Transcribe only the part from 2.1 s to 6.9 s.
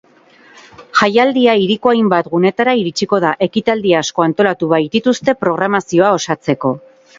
gunetara iritsiko da, ekitaldi asko antolatu baitituzte programazioa osatzeko.